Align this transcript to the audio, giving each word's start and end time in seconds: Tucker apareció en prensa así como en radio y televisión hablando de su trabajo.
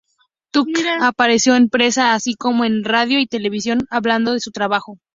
Tucker 0.49 0.87
apareció 1.01 1.55
en 1.55 1.69
prensa 1.69 2.15
así 2.15 2.33
como 2.33 2.65
en 2.65 2.83
radio 2.83 3.19
y 3.19 3.27
televisión 3.27 3.81
hablando 3.91 4.33
de 4.33 4.39
su 4.39 4.49
trabajo. 4.49 4.97